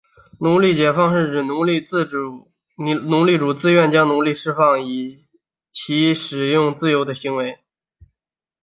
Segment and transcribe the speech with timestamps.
[0.39, 1.79] 奴隶解放是指奴隶
[3.37, 5.25] 主自愿将奴隶释放以使
[5.69, 6.13] 其
[6.75, 7.59] 自由的行为。